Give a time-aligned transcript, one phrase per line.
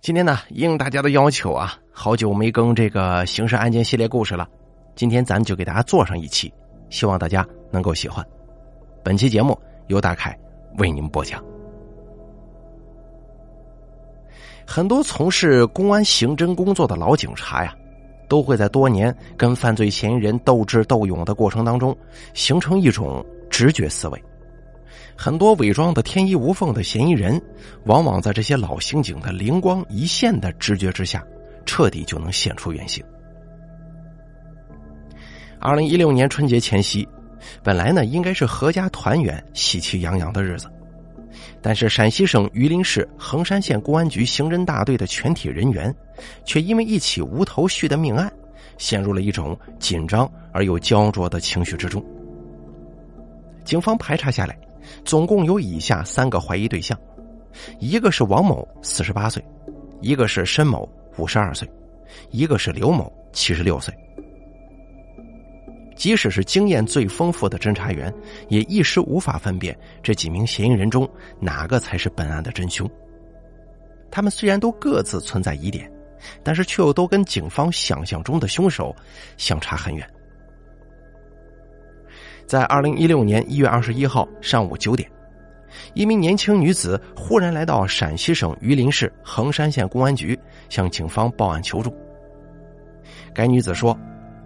[0.00, 4.48] 今天呢，应大家的要求啊，好久没更这个刑事案件系列故事了，
[4.94, 6.52] 今天咱们就给大家做上一期，
[6.88, 8.24] 希望大家能够喜欢。
[9.02, 9.58] 本期节目
[9.88, 10.38] 由大凯
[10.78, 11.44] 为您播讲。
[14.64, 17.74] 很多从事公安刑侦工作的老警察呀，
[18.28, 21.94] 都会在多年跟犯罪嫌疑人斗智斗勇的过程当中，
[22.34, 24.22] 形成一种直觉思维。
[25.20, 27.42] 很多伪装的天衣无缝的嫌疑人，
[27.86, 31.26] 往往在这些老刑警的灵光一现的直觉之下，
[31.66, 33.04] 彻底就能现出原形。
[35.58, 37.06] 二零一六年春节前夕，
[37.64, 40.70] 本来呢应该是阖家团圆、喜气洋洋的日子，
[41.60, 45.92] 但是陕西省榆林市横山县公安局刑侦大队的全体人员，
[46.44, 48.32] 却因为一起无头绪的命案，
[48.78, 52.00] 陷入了一种紧张而又焦灼的情绪之中。
[53.64, 54.56] 警方排查下来。
[55.04, 56.98] 总共有以下三个怀疑对象，
[57.78, 59.42] 一个是王某，四十八岁；
[60.00, 61.68] 一个是申某，五十二岁；
[62.30, 63.94] 一个是刘某，七十六岁。
[65.96, 68.12] 即使是经验最丰富的侦查员，
[68.48, 71.08] 也一时无法分辨这几名嫌疑人中
[71.40, 72.88] 哪个才是本案的真凶。
[74.08, 75.90] 他们虽然都各自存在疑点，
[76.44, 78.94] 但是却又都跟警方想象中的凶手
[79.36, 80.08] 相差很远。
[82.48, 85.06] 在二零一六年一月二十一号上午九点，
[85.92, 90.36] 一名年轻女子忽然来到陕西省榆林市横山县公安局，
[90.70, 91.94] 向警方报案求助。
[93.34, 93.94] 该女子说，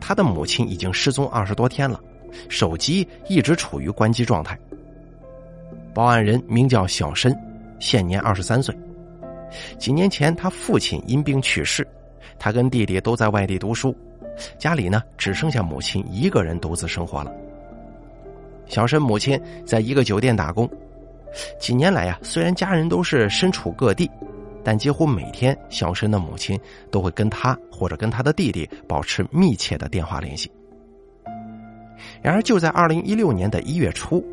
[0.01, 2.01] 她的母亲已经失踪二十多天了，
[2.49, 4.59] 手机一直处于关机状态。
[5.95, 7.33] 报案人名叫小申，
[7.79, 8.77] 现年二十三岁。
[9.79, 11.87] 几年前，他父亲因病去世，
[12.37, 13.97] 他跟弟弟都在外地读书，
[14.59, 17.33] 家里呢只剩下母亲一个人独自生活了。
[18.73, 20.67] 小申母亲在一个酒店打工，
[21.61, 24.11] 几年来呀，虽然家人都是身处各地，
[24.65, 26.59] 但几乎每天小申的母亲
[26.91, 30.51] 都会跟他或者跟他的弟弟保持密切的电话联系。
[32.23, 34.25] 然而，就在二零一六年的一月初，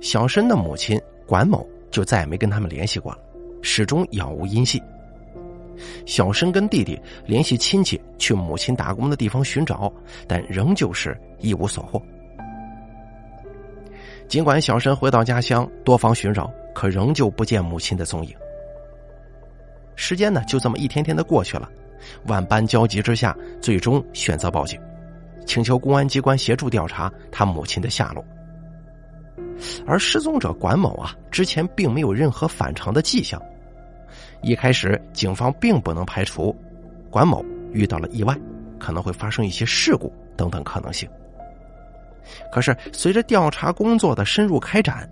[0.00, 3.18] 小申的母亲管某就再也没跟他们联系过了，
[3.62, 4.82] 始终杳无音信。
[6.04, 9.92] 小申跟弟弟联系亲戚去母亲打工的地方寻找，
[10.26, 12.02] 但仍旧是一无所获。
[14.28, 18.34] 尽管小申回到家乡多方寻找，可仍旧不见母亲的踪影。
[19.94, 21.68] 时间呢，就这么一天天的过去了。
[22.26, 24.80] 万般焦急之下，最终选择报警，
[25.46, 28.24] 请求公安机关协助调查他母亲的下落。
[29.86, 33.40] 而失踪者管某啊，之前并没有任何反常的迹象。
[34.42, 36.54] 一开始，警方并不能排除
[37.10, 38.36] 管某遇到了意外，
[38.78, 41.08] 可能会发生一些事故等等可能性。
[42.52, 45.08] 可是，随着调查工作的深入开展，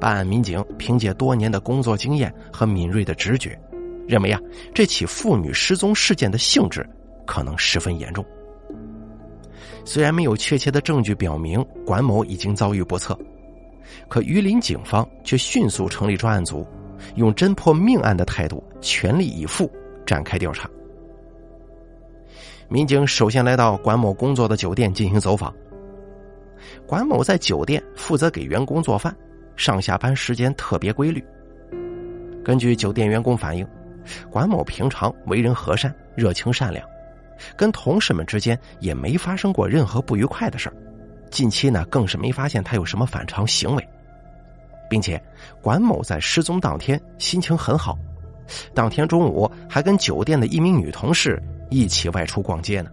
[0.00, 3.58] 办案民警凭借多年的工作经验和敏锐的直觉，
[4.06, 4.40] 认为啊，
[4.74, 6.88] 这起妇女失踪事件的性质
[7.26, 8.24] 可能十分严重。
[9.84, 13.18] 虽然没有确切的证据表明管某已经遭遇不测，
[14.08, 16.66] 可榆林警方却迅速成立专案组，
[17.16, 19.70] 用侦破命案的态度，全力以赴
[20.04, 20.68] 展开调查。
[22.68, 25.52] 民警首先来到管某工作的酒店进行走访。
[26.86, 29.14] 管某在酒店负责给员工做饭，
[29.56, 31.24] 上下班时间特别规律。
[32.44, 33.66] 根据酒店员工反映，
[34.30, 36.86] 管某平常为人和善、热情善良，
[37.56, 40.74] 跟同事们之间也没发生过任何不愉快的事儿。
[41.30, 43.88] 近期呢，更是没发现他有什么反常行为，
[44.88, 45.22] 并且
[45.60, 47.96] 管某在失踪当天心情很好，
[48.74, 52.90] 当天中午还跟酒店的一名女同事一起外出逛街呢。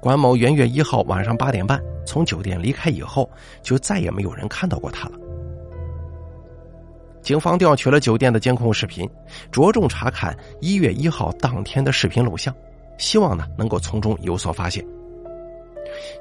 [0.00, 3.28] 管某元月一号晚上八点半从酒店离开以后，
[3.62, 5.18] 就再也没有人看到过他了。
[7.22, 9.08] 警方调取了酒店的监控视频，
[9.52, 12.52] 着重查看一月一号当天的视频录像，
[12.96, 14.82] 希望呢能够从中有所发现。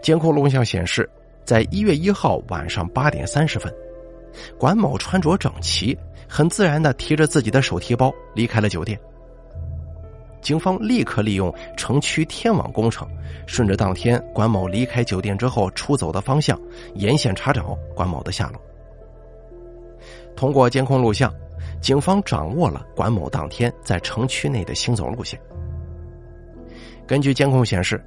[0.02, 1.10] 监控录像显示，
[1.46, 3.74] 在一月一号晚上八点三十分，
[4.58, 5.98] 管某穿着整齐，
[6.28, 9.00] 很自然的提着自己的手提包离开了酒店。
[10.42, 13.08] 警方立刻利用城区天网工程，
[13.46, 16.60] 顺着当天管某离开酒店之后出走的方向，
[16.96, 18.62] 沿线查找管某的下落。
[20.36, 21.34] 通过监控录像，
[21.82, 25.40] 警方掌握了管某当天在城区内的行走路线。
[27.06, 28.02] 根据监控显示，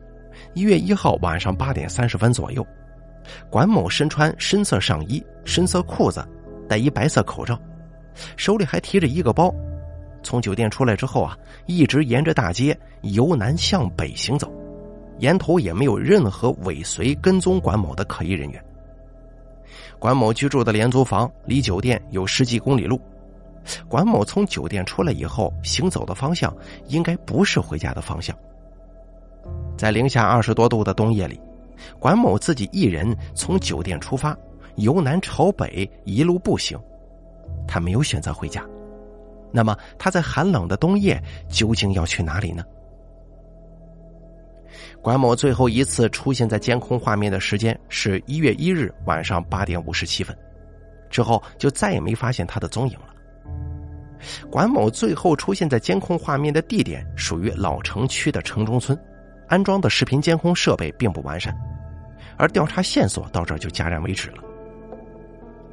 [0.55, 2.67] 一月一号晚上八点三十分左右，
[3.51, 6.27] 管某身穿深色上衣、深色裤子，
[6.69, 7.59] 戴一白色口罩，
[8.37, 9.55] 手里还提着一个包。
[10.23, 11.37] 从酒店出来之后啊，
[11.67, 14.51] 一直沿着大街由南向北行走，
[15.19, 18.65] 沿途也没有任何尾随跟踪管某的可疑人员。
[19.99, 23.01] 管某居住的廉租房离酒店有十几公里路，
[23.89, 26.55] 管某从酒店出来以后行走的方向
[26.89, 28.37] 应该不是回家的方向。
[29.77, 31.41] 在零下二十多度的冬夜里，
[31.99, 34.37] 管某自己一人从酒店出发，
[34.77, 36.79] 由南朝北一路步行，
[37.67, 38.65] 他没有选择回家。
[39.53, 42.65] 那么他在寒冷的冬夜究竟要去哪里呢？
[45.01, 50.37] 管某最后一次出现在监控画面的时间是一月一日晚上八点五十七分，
[51.11, 53.07] 之后就再也没发现他的踪影了。
[54.49, 58.97] 管某最后出现在监控画面的地点属于老城区的城中村，
[59.49, 61.53] 安装的视频监控设备并不完善，
[62.37, 64.37] 而调查线索到这就戛然为止了。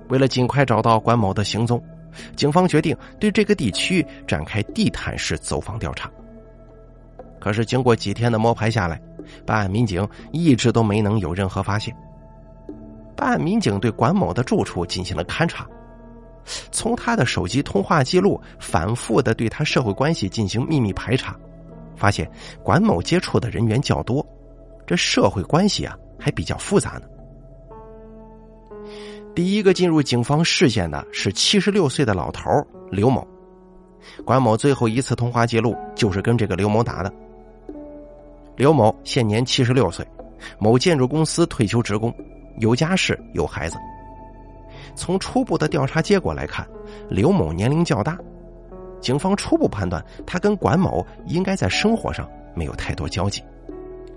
[0.09, 1.79] 为了尽快找到管某的行踪，
[2.35, 6.09] 警方决定对这个地区展开地毯式走访调查。
[7.39, 9.01] 可是经过几天的摸排下来，
[9.45, 11.95] 办案民警一直都没能有任何发现。
[13.15, 15.65] 办案民警对管某的住处进行了勘查，
[16.71, 21.35] 从他的手机通话记录反复的对他社会关系进行秘密排查，
[21.95, 22.29] 发现
[22.63, 24.25] 管某接触的人员较多，
[24.85, 27.01] 这社会关系啊还比较复杂呢。
[29.39, 32.41] 第一个进入警方视线的是七十六岁的老头
[32.91, 33.25] 刘某，
[34.25, 37.13] 管某最后一次通话记录就是跟这个刘某打的。
[38.57, 40.05] 刘某现年七十六岁，
[40.59, 42.13] 某建筑公司退休职工，
[42.57, 43.77] 有家室有孩子。
[44.93, 46.67] 从初步的调查结果来看，
[47.07, 48.17] 刘某年龄较大，
[48.99, 53.41] 警方初步判断他跟管某应该在生活上没有太多交集，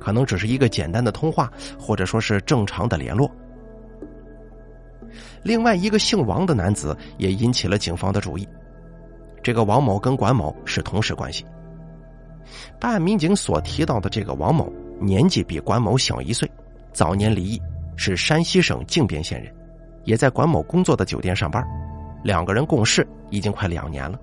[0.00, 1.48] 可能只是一个简单的通话，
[1.78, 3.30] 或者说是正常的联络。
[5.42, 8.48] 另外一个姓王的男子也引起了警方的注意，
[9.42, 11.44] 这个王某跟管某是同事关系。
[12.78, 16.50] 办案民警所提到的这个王某，年纪比管某小一岁，
[16.92, 17.60] 早年离异，
[17.96, 19.52] 是山西省靖边县人，
[20.04, 21.64] 也在管某工作的酒店上班，
[22.22, 24.18] 两个人共事已经快两年了。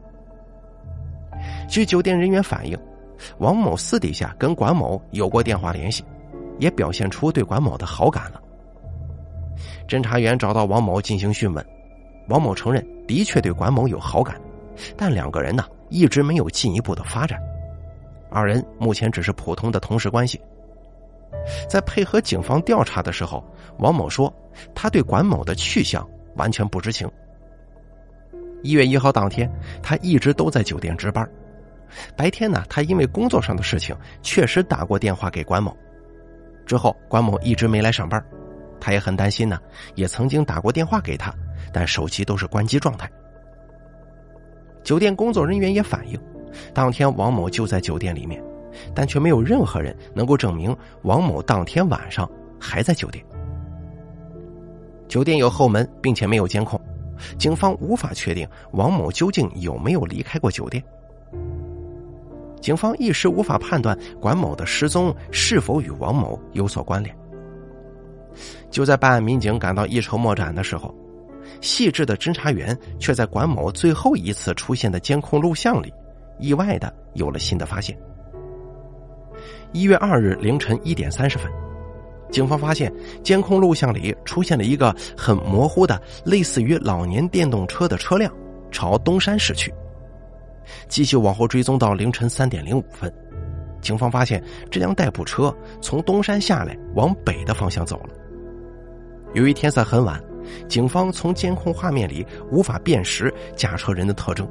[1.68, 2.78] 据酒店人员反映，
[3.40, 6.04] 王某私底下跟管某有过电话联系，
[6.60, 8.42] 也表现出对管某的好感了。
[9.90, 11.66] 侦查员找到王某进行讯问，
[12.28, 14.40] 王某承认的确对管某有好感，
[14.96, 17.40] 但两个人呢一直没有进一步的发展。
[18.30, 20.40] 二人目前只是普通的同事关系。
[21.68, 23.44] 在配合警方调查的时候，
[23.80, 24.32] 王某说
[24.76, 27.10] 他对管某的去向完全不知情。
[28.62, 29.52] 一月一号当天，
[29.82, 31.28] 他一直都在酒店值班。
[32.16, 35.76] 白天呢，他因为工作上的事情确实打过电话给管某。
[36.68, 38.24] 之后，管某一直没来上班，
[38.80, 39.60] 他也很担心呢，
[39.96, 41.34] 也曾经打过电话给他，
[41.74, 43.10] 但手机都是关机状态。
[44.84, 46.20] 酒店工作人员也反映。
[46.74, 48.44] 当天王某就在酒店里面，
[48.96, 52.28] 但却没有任何人能够证明王某当天晚上
[52.60, 53.24] 还在酒店。
[55.08, 56.80] 酒店有后门，并且没有监控，
[57.38, 60.84] 警方无法确定王某究竟有没有离开过酒店。
[62.60, 67.16] 警方一时无法判断管某的失踪是否与王某有所关联。
[68.70, 70.94] 就在办案民警感到一筹莫展的时候，
[71.62, 75.94] 细致的侦查员却在管某最后一次出现的监控录像里。
[76.40, 77.98] 意外的有了新的发现。
[79.74, 81.52] 一月二日凌晨一点三十分，
[82.32, 82.92] 警方发现
[83.24, 88.34] 监控录像里出现了一个很模糊的、类似于老年电动车的车辆
[88.72, 89.74] 朝东山驶去。
[90.88, 93.14] 继续往后追踪到凌晨三点零五分，
[93.82, 98.10] 警方发现这辆代步车从东山下来往北的方向走了。
[99.34, 100.22] 由于天色很晚，
[100.68, 104.48] 警方从监控画面里无法辨识驾车人的特征。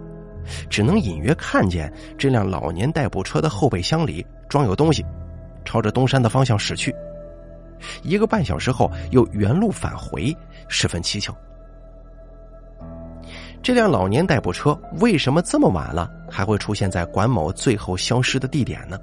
[0.70, 5.04] 只能隐约看见这辆老年代步车的后备箱里装有东西，
[5.62, 6.94] 朝着东山的方向驶去。
[8.02, 10.34] 一个半小时后又原路返回，
[10.66, 11.36] 十分蹊跷。
[13.62, 18.98] 这辆老年代步车为什么这么晚了还会出现在管某最后消失的地点呢？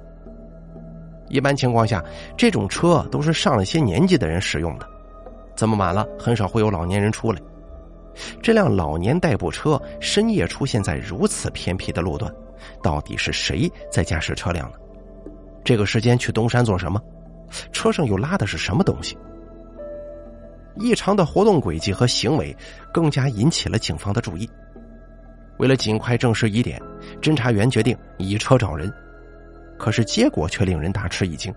[1.28, 2.04] 一般情况下，
[2.36, 4.88] 这种车都是上了些年纪的人使用的，
[5.54, 7.40] 这么晚了很少会有老年人出来。
[8.42, 12.32] 这辆老年代步车深夜出现在如此偏僻的路段，
[12.82, 14.78] 到底是谁在驾驶车辆呢？
[15.64, 17.00] 这个时间去东山做什么？
[17.72, 19.18] 车上又拉的是什么东西？
[20.76, 22.56] 异常的活动轨迹和行为
[22.92, 24.48] 更加引起了警方的注意。
[25.58, 26.80] 为了尽快证实疑点，
[27.20, 28.92] 侦查员决定以车找人。
[29.78, 31.54] 可是结果却令人大吃一惊，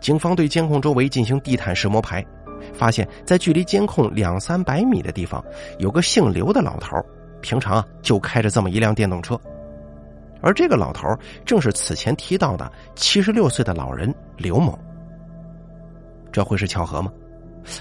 [0.00, 2.24] 警方对监控周围进行地毯式摸排。
[2.72, 5.44] 发现，在距离监控两三百米的地方，
[5.78, 6.96] 有个姓刘的老头，
[7.40, 9.38] 平常啊就开着这么一辆电动车，
[10.40, 11.08] 而这个老头
[11.44, 14.78] 正是此前提到的七十六岁的老人刘某。
[16.30, 17.12] 这会是巧合吗？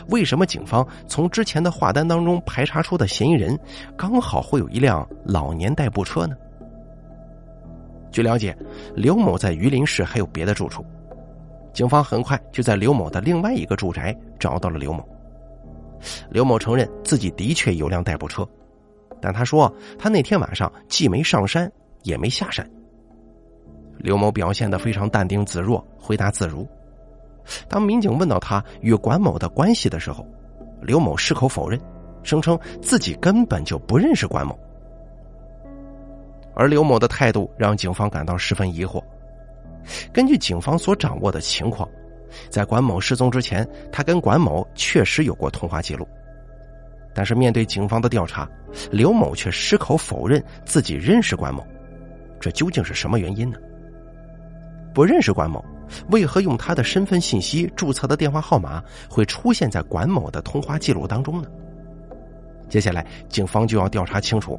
[0.10, 3.58] 为什么警方从之前的话单当中排查出的嫌疑人
[3.96, 6.36] 刚好会有一辆老年代步车呢？
[8.12, 8.56] 据了解，
[8.96, 10.86] 刘某在榆林市还有别的住处，
[11.74, 15.08] 警方很快就在刘某的另外一个住宅找到了刘某。
[16.30, 18.48] 刘某承认自己的确有辆代步车，
[19.22, 21.72] 但他说他那天晚上既没上山
[22.03, 22.70] 也没下山。
[23.98, 26.68] 刘某表现得非常淡定自若，回答自如。
[27.70, 30.27] 当民警问到他与管某的关系的时候，
[30.82, 31.80] 刘某矢口否认，
[32.24, 34.58] 声称自己根本就不认识管某。
[36.55, 39.03] 而刘某的态度让警方感到十分疑惑。
[40.13, 41.89] 根据警方所掌握的情况，
[42.50, 46.08] 在管某失踪之前，他跟管某确实有过通话记录。
[47.13, 48.50] 但是面对警方的调查，
[48.89, 51.65] 刘某却矢口否认自己认识管某。
[52.39, 53.58] 这究竟是什么原因呢？
[54.93, 55.63] 不认识管某。
[56.10, 61.50] 为何用他的身份信息注册的电话号码会出现在管某的通话记录当中呢？
[62.70, 64.58] 接下来，警方就要调查清楚，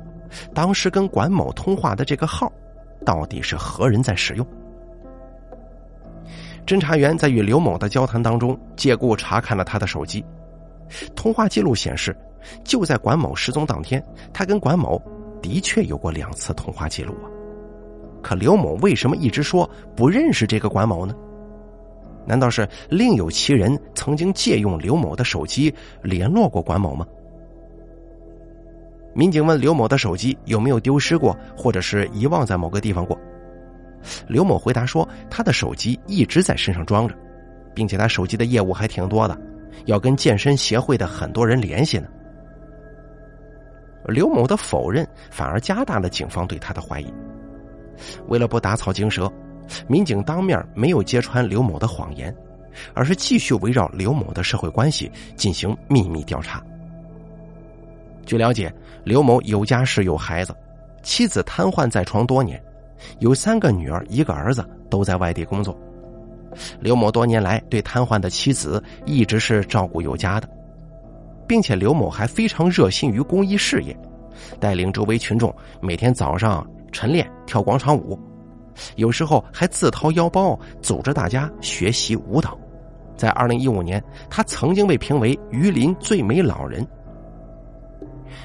[0.55, 2.53] 当时跟管某通话的这个号，
[3.05, 4.47] 到底是何人在使用？
[6.67, 10.25] 侦查员在与刘某的交谈当中，借故查看了他的手机，
[11.17, 12.17] 通话记录显示，
[12.63, 15.01] 就在管某失踪当天，他跟管某
[15.43, 17.27] 的确有过两次通话记录啊。
[18.23, 21.15] 可刘某为什么一直说不认识这个管某呢？
[22.25, 27.05] 难道是另有其人曾经借用刘某的手机联络过管某吗？
[29.15, 33.19] 民警问刘某的手机有没有丢失过，或者是遗忘在某个地方过。
[34.27, 37.15] 刘某回答说，他的手机一直在身上装着，
[37.75, 39.39] 并且他手机的业务还挺多的，
[39.85, 42.09] 要跟健身协会的很多人联系呢。
[44.07, 47.13] 刘某的否认反而加大了警方对他的怀疑。
[48.27, 49.31] 为了不打草惊蛇，
[49.87, 52.35] 民警当面没有揭穿刘某的谎言，
[52.95, 56.61] 而是继续围绕刘某的社会关系进行秘密调查。
[58.25, 58.73] 据了解，
[59.05, 60.55] 刘某有家室有孩子，
[61.03, 62.63] 妻子瘫痪在床多年，
[63.19, 65.77] 有三个女儿一个儿子都在外地工作。
[66.81, 70.49] 刘某多年来对瘫痪的妻子一直是照顾有加的，
[71.47, 73.97] 并且刘某还非常热心于公益事业，
[74.61, 76.67] 带领周围群众每天早上。
[76.93, 78.21] 晨练、跳广场舞，
[78.97, 82.55] 有时候还自掏腰包组织大家学习舞蹈。
[83.17, 86.87] 在二零一五年，他曾经被评为榆林最美老人。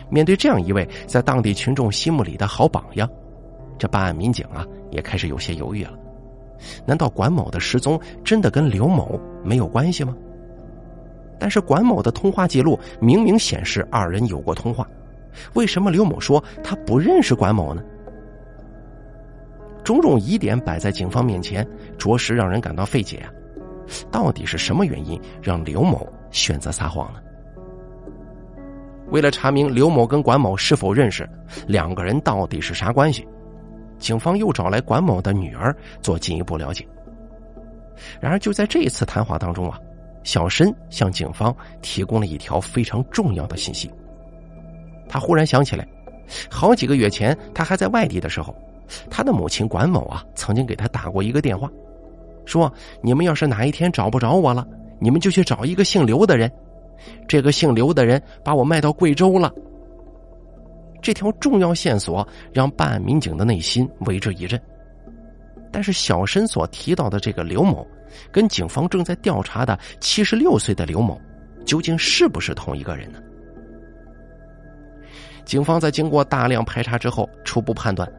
[0.10, 3.10] 面对这样一位在当地群众心目里的好榜样，
[3.77, 5.94] 这办案民警啊也开始有些犹豫了。
[6.86, 10.15] 难道管某的失踪真的跟刘某没有关系吗？
[11.39, 14.88] 但是管某的通话记录明明显示二人有过通话，
[15.53, 17.84] 为什么刘某说他不认识管某呢？
[19.84, 21.65] 种种疑点摆在警方面前，
[21.98, 23.29] 着实让人感到费解啊！
[24.12, 27.20] 到底是什么原因让刘某选择撒谎呢？
[29.10, 31.28] 为了查明刘某跟管某是否认识，
[31.68, 33.26] 两个人到底是啥关系，
[34.00, 36.86] 警方又找来管某的女儿做进一步了解。
[38.20, 39.80] 然而，就在这一次谈话当中啊，
[40.24, 43.90] 小申向警方提供了一条非常重要的信息。
[45.10, 45.88] 他忽然想起来，
[46.50, 48.56] 好几个月前他还在外地的时候。
[49.10, 51.70] 他的母亲管某啊，曾经给他打过一个电话，
[52.46, 52.72] 说
[53.04, 54.66] ：“你们要是哪一天找不着我了，
[54.98, 56.50] 你们就去找一个姓刘的人。
[57.27, 59.54] 这个姓刘的人把我卖到贵州了。”
[61.01, 64.60] 这条重要线索让办案民警的内心为之一震。
[65.72, 67.86] 但是小申所提到的这个刘某，
[68.32, 71.20] 跟警方正在调查的七十六岁的刘某，
[71.66, 73.20] 究竟是不是同一个人呢？
[75.46, 78.12] 警方在经过大量排查之后，初步判断。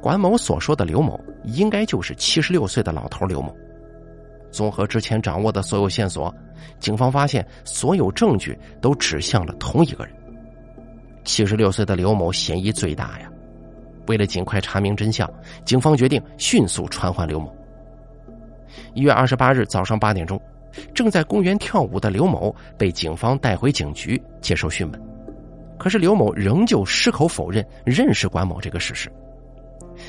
[0.00, 3.56] 管某所说的刘某，应该就是七十六岁的老头刘某。
[4.50, 6.34] 综合之前掌握的所有线索，
[6.78, 10.14] 警方发现所有证据都指向了同一个人。
[11.24, 13.30] 七十六岁的刘某嫌疑最大呀！
[14.06, 15.30] 为了尽快查明真相，
[15.64, 17.54] 警方决定迅速传唤刘某。
[18.94, 20.40] 一月二十八日早上八点钟，
[20.94, 25.02] 正在公园跳舞的刘某被警方带回警局接受讯问，
[25.78, 29.12] 可是刘某仍旧矢口否认认识管某这个事实。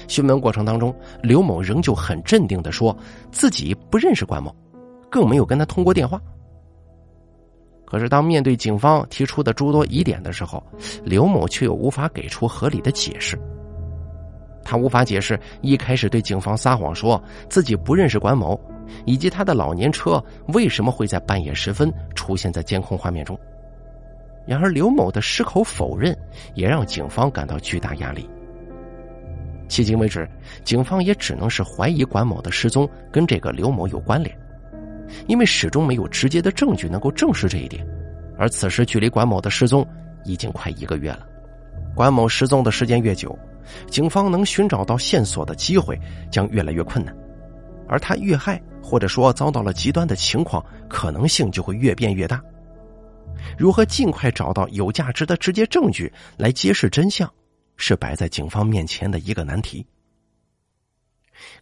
[0.09, 2.95] 询问过程当中，刘某仍旧很镇定的说
[3.31, 4.53] 自己不认识管某，
[5.09, 6.19] 更没有跟他通过电话。
[7.85, 10.61] 可是当面对警方提出的诸多疑点的时候，
[11.03, 13.39] 刘某却又无法给出合理的解释。
[14.63, 18.59] 他无法解释一开始对警方撒谎说自己不认识管某，
[19.05, 23.39] 以及他的老年车为什么会在半夜时分出现在监控画面中。
[24.45, 26.17] 然而刘某的矢口否认
[26.55, 28.27] 也让警方感到巨大压力。
[29.69, 30.27] 迄今为止，
[30.65, 34.35] 警方也只能是怀疑管某的失踪跟这个刘某有关联，
[35.27, 37.85] 因为始终没有直接的证据能够证实这一点。
[38.38, 39.88] 而此时距离管某的失踪
[40.25, 41.25] 已经快一个月了，
[41.95, 43.38] 管某失踪的时间越久，
[43.88, 45.99] 警方能寻找到线索的机会
[46.31, 47.15] 将越来越困难，
[47.88, 52.41] 而他遇害或者说遭到了极端的情况可能性就会越变越大。
[53.57, 57.31] 如何尽快找到有价值的直接证据来揭示真相，
[57.79, 59.83] 是摆在警方面前的一个难题。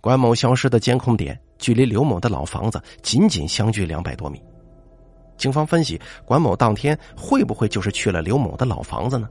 [0.01, 4.41] 管某消失的监控点距离刘某的老房子仅仅相距两百多米。
[5.37, 9.29] 警方分析，管某当天会不会就是去了刘某的老房子呢？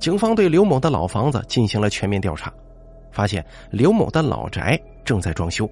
[0.00, 2.52] 警方对刘某的老房子进行了全面调查，
[3.12, 5.70] 发现刘某的老宅正在装修，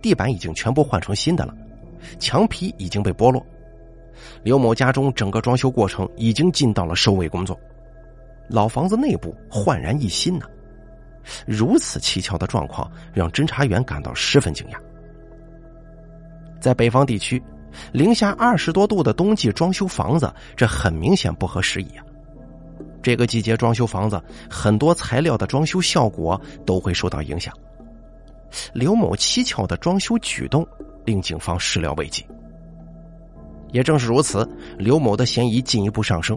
[0.00, 1.54] 地板已经全部换成新的了，
[2.18, 3.44] 墙皮已经被剥落。
[4.42, 7.60] 刘某家中整个装修过程已经进到了收尾工作，
[8.50, 10.46] 老房子内部焕然一新呢。
[11.46, 14.76] 如此蹊跷的状况让侦查员感到十分惊讶。
[16.60, 17.42] 在北方地区，
[17.92, 22.04] 零下二十多度的冬季装修房子，这很明显不合时宜啊。
[23.02, 27.54] 这个季节装修房子，很多材料的装修效果都会受到影响。
[28.74, 30.66] 刘某蹊跷的装修举动
[31.04, 32.26] 令警方始料未及。
[33.72, 36.36] 也正是如此，刘某的嫌疑进一步上升。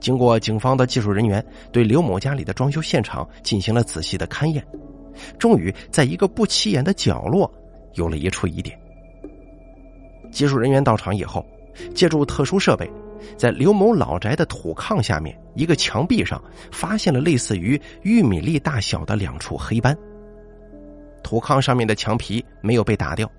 [0.00, 4.64] 经过警方的技术人员对刘某家里的装修现场进行了仔细的勘验，
[5.38, 7.52] 终于在一个不起眼的角落
[7.94, 8.78] 有了一处疑点。
[10.32, 11.44] 技术人员到场以后，
[11.94, 12.90] 借助特殊设备，
[13.36, 19.96] 在刘某老宅的土炕下面一个墙壁上，发现了类似于玉米粒大小的两处黑斑。
[21.22, 23.30] 土炕上面的墙皮没有被打掉，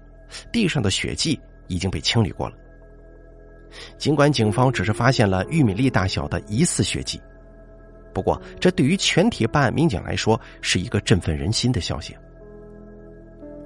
[0.51, 2.55] 地上的血迹已经被清理过了。
[3.97, 7.19] 尽管警方只是发现了玉米粒大小的疑似血迹，
[8.13, 12.15] 不过这对于全体办案民警来说是一个振奋人心的消息。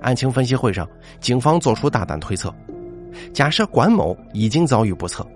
[0.01, 0.89] 案情分析会上，
[1.19, 2.53] 警方做出大胆推测。
[3.33, 5.27] 假设管某已经遭遇不测，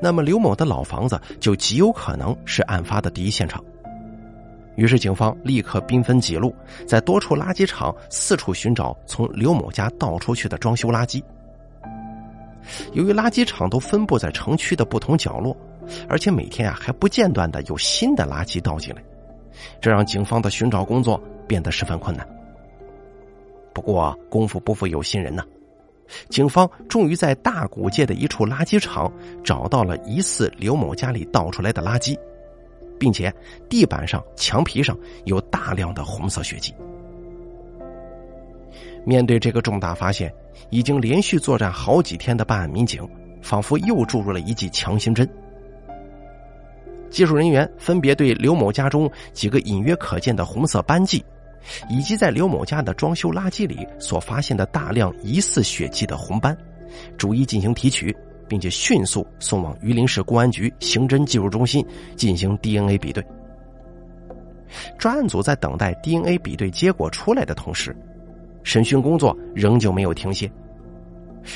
[0.00, 3.62] 那么刘某的老房子就极有可能是案发的第一现场。
[4.76, 6.54] 于是，警方立刻兵分几路，
[6.86, 11.22] 在多处垃圾场四处寻找从刘某家倒出去的装修垃圾。
[12.92, 15.56] 由于垃圾场都分布在城区的不同角落，
[16.08, 19.02] 而且每天啊还不间断的有新的垃圾倒进来，
[19.80, 22.26] 这让警方的寻找工作变得十分困难。
[23.72, 25.44] 不过，功夫不负有心人呐。
[26.28, 29.10] 警方终于在大古界的一处垃圾场
[29.44, 32.18] 找到了疑似刘某家里倒出来的垃圾，
[32.98, 33.32] 并且
[33.68, 36.74] 地板上、墙皮上有大量的红色血迹。
[39.04, 40.32] 面对这个重大发现，
[40.70, 43.08] 已经连续作战好几天的办案民警，
[43.42, 45.28] 仿佛又注入了一剂强心针。
[47.10, 51.24] 技术人员分别对刘某家中几个隐约可见的红色斑迹。
[51.90, 56.56] 以及在刘某家的装修垃圾里所发现的大量疑似血迹的红斑，
[57.18, 58.16] 逐一进行提取，
[58.48, 61.84] 并且迅速送往榆林市公安局刑侦技术中心
[62.16, 63.22] 进行 DNA 比对。
[64.98, 67.94] 专案组在等待 DNA 比对结果出来的同时，
[68.62, 70.50] 审讯工作仍旧没有停歇。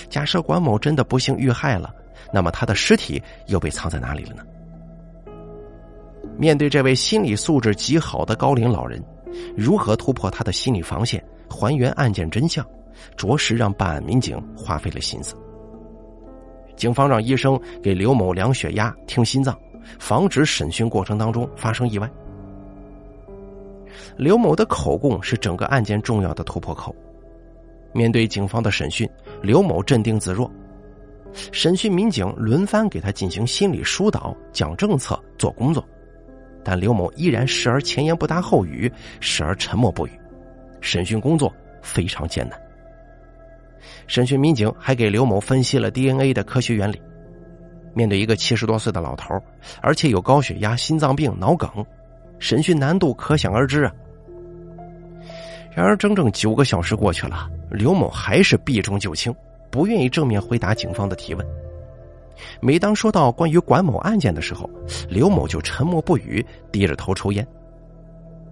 [0.09, 1.95] 假设管某真的不幸遇害了，
[2.33, 4.43] 那么他的尸体又被藏在哪里了呢？
[6.39, 9.03] 面对这位心理素质极好的高龄老人。
[9.57, 12.65] 如何突破他的心理防线，还原案件真相，
[13.17, 15.35] 着实让办案民警花费了心思。
[16.77, 19.59] 警方让医生给刘某量血压、听心脏，
[19.99, 22.09] 防止审讯过程当中发生意外。
[24.17, 26.95] 刘某的口供是整个案件重要的突破口。
[27.93, 29.09] 面对警方的审讯，
[29.43, 30.51] 刘某镇定自若。
[31.51, 35.85] 审讯民警轮番给他进行心理疏导、讲政策、做工作。
[36.63, 40.13] 但刘某依然时而前言不搭后语，时而沉默不语，
[40.81, 42.59] 审讯工作非常艰难。
[44.07, 47.01] 审讯民警还给刘某分析了 DNA 的科学原理。
[47.95, 49.35] 面对一个七十多岁的老头，
[49.83, 51.69] 而且有高血压、心脏病、脑梗，
[52.39, 53.93] 审讯难度可想而知啊。
[55.75, 59.35] 然而，整整九个小时过去了，刘某还是避重就轻，
[59.71, 61.45] 不愿意正面回答警方的提问。
[62.61, 64.71] 每当说到关于管某案件的时候，
[65.09, 67.45] 刘某就沉默不语，低着头抽烟。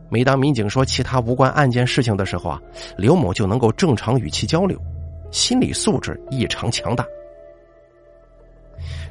[0.09, 2.61] 每当民警说其他无关案件事情的时候啊，
[2.99, 4.77] 刘某就能够正常与其交流，
[5.31, 7.07] 心理素质异常强大。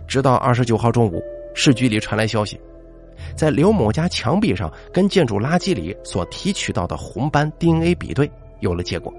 [0.06, 1.24] 直到二十九号中午，
[1.56, 2.60] 市局里传来消息，
[3.36, 8.29] 在刘某家墙壁上跟建筑垃圾里所提取到的红斑 DNA 比对
[8.60, 9.13] 有了结果。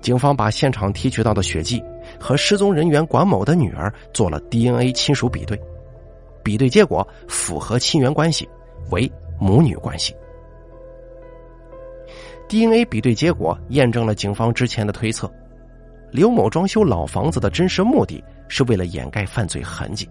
[0.00, 1.82] 警方把现场提取到的血迹。
[2.18, 5.56] 和失踪人员管某的女儿做了 DNA 亲属比对，
[6.42, 8.48] 比对结果符合亲缘关系，
[8.90, 10.12] 为母女关系。
[12.48, 15.30] DNA 比对结果验证了警方之前的推测，
[16.10, 20.08] 刘某装修老房子的真实目的是为了掩盖犯罪痕迹。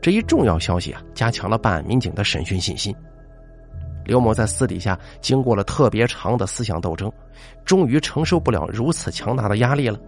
[0.00, 2.94] 这一重要消息啊，加强了办案民警的审讯信心。
[4.04, 7.10] 刘某在私底下经过了特别长的思想斗争，
[7.64, 9.98] 终于承受不了如此强大的压力了。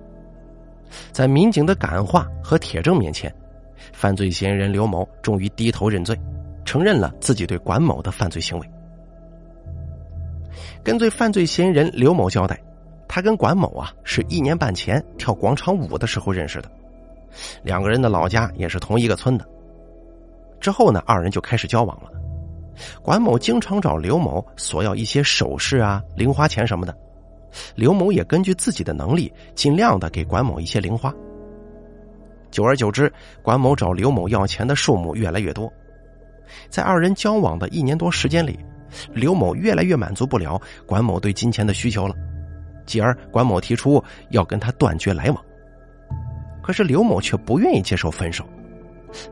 [1.11, 3.35] 在民警的感化和铁证面前，
[3.93, 6.17] 犯罪嫌疑人刘某终于低头认罪，
[6.65, 8.71] 承认了自己对管某的犯罪行为。
[10.85, 12.59] 根据犯罪嫌疑人刘某交代，
[13.09, 16.71] 他跟管某啊是一年半前跳广场舞的时候认识的，
[17.65, 19.45] 两个人的老家也是同一个村的。
[20.61, 22.11] 之后呢，二人就开始交往了。
[23.03, 26.97] 管某经常找刘某索要一些首饰啊、零花钱什么的，
[27.75, 31.13] 刘某也根据自己的能力，尽量的给管某一些零花。
[32.51, 35.71] 久而久之，管某找刘某要钱的数目越来越多。
[36.71, 38.59] 在二人交往的一年多时间里，
[39.13, 42.15] 刘某越来越满足不了管某对金钱的需求了，
[42.87, 45.45] 继而管某提出要跟他断绝来往。
[46.63, 48.45] 可是刘某却不愿意接受分手。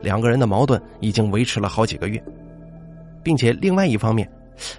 [0.01, 2.23] 两个人的矛盾已经维持了好几个月，
[3.23, 4.29] 并且另外一方面，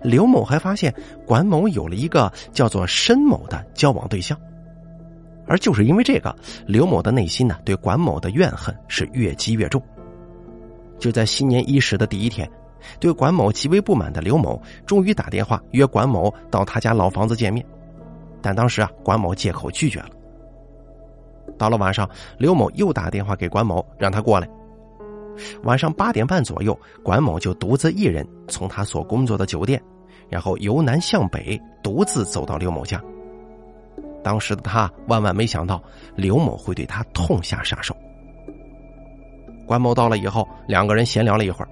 [0.03, 0.93] 刘某还发现
[1.27, 4.39] 管某有了一个叫做申某的交往对象，
[5.47, 6.35] 而就是因为这个，
[6.67, 9.83] 刘某的内心呢对管某的怨恨是越积越重。
[10.99, 12.51] 就在新年伊始的第一天，
[12.99, 17.65] 对管某极为不满的刘某终于打电话约管某到他家老房子见面，
[18.43, 20.09] 但当时啊，管某借口拒绝了。
[21.57, 24.49] 到了晚上，刘某又打电话给管某，让他过来。
[25.63, 29.83] 晚上八点半左右，管某就独自一人从他所工作的酒店，
[30.29, 33.03] 然后由南向北独自走到刘某家。
[34.23, 35.83] 当时的他万万没想到
[36.17, 37.97] 刘某会对他痛下杀手。
[39.67, 41.69] 管某到了以后，两个人闲聊了一会儿，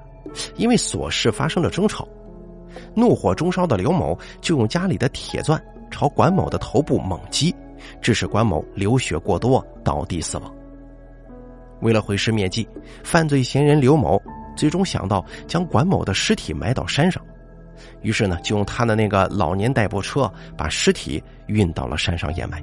[0.57, 2.07] 因为琐事发生了争吵，
[2.95, 7.55] 怒火中烧的刘某就用家里的铁钻朝管某的头部猛击，
[8.01, 10.55] 致使管某流血过多倒地死亡。
[11.81, 12.69] 为了毁尸灭迹，
[13.05, 14.21] 犯罪嫌疑人刘某
[14.57, 17.23] 最终想到将管某的尸体埋到山上，
[18.03, 22.63] 于是呢，就用他的那个老年代步车把尸体运到了山上掩埋。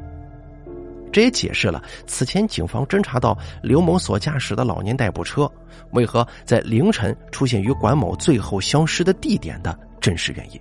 [1.12, 5.48] 这也解释了此前警方侦查到刘某所驾驶的老年代步车
[5.92, 10.60] 为何在凌晨出现于管某最后消失的地点的真实原因。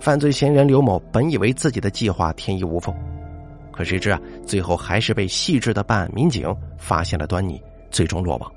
[0.00, 3.11] 犯罪嫌疑人刘某本以为自己的计划天衣无缝。
[3.72, 8.52] 可谁知啊，最后还是被细致的办案民警发现了端倪，最终落网。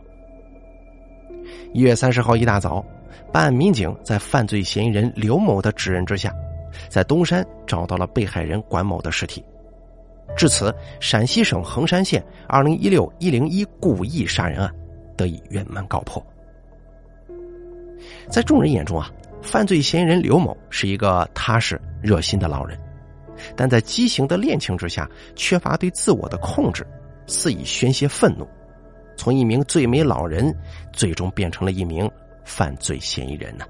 [1.74, 2.86] 一月三十号一大早，
[3.32, 6.34] 办案民警在犯罪嫌疑人刘某的指认之下，
[6.90, 9.44] 在东山找到了被害人管某的尸体。
[10.36, 14.70] 至此，陕西省横山县二零一六一零一故意杀人案
[15.16, 16.26] 得以圆满告破。
[18.30, 19.10] 在众人眼中啊，
[19.42, 22.78] 犯罪嫌疑人刘某是一个踏实热心的老人。
[23.56, 26.86] 但在畸形的恋情之下，缺乏对自我的控制，
[27.28, 28.48] 肆意宣泄愤怒，
[29.18, 30.56] 从一名最美老人，
[30.92, 32.10] 最终变成了一名
[32.44, 33.66] 犯罪嫌疑人呢。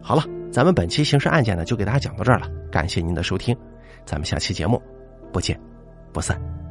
[0.00, 2.48] 好了，咱们本期刑事案件呢，就给大家讲到这儿了。
[2.70, 3.56] 感谢您的收听，
[4.04, 4.80] 咱们下期节目
[5.32, 5.58] 不见
[6.12, 6.61] 不散。